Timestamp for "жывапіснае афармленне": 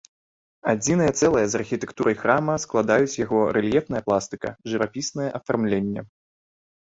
4.73-6.01